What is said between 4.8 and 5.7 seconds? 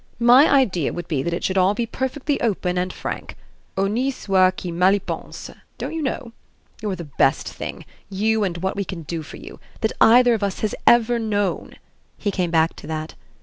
y pense,